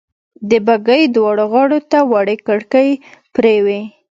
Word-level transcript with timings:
د 0.49 0.51
بګۍ 0.67 1.03
دواړو 1.15 1.45
غاړو 1.51 1.79
ته 1.91 1.99
وړې 2.11 2.37
کړکۍ 2.47 2.89
پرې 3.35 3.55
وې. 3.65 3.81